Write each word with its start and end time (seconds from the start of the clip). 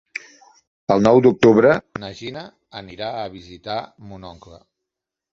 El 0.93 1.03
nou 1.07 1.19
d'octubre 1.25 1.73
na 2.03 2.09
Gina 2.21 2.45
anirà 2.79 3.09
a 3.19 3.27
visitar 3.35 3.75
mon 4.15 4.25
oncle. 4.31 4.57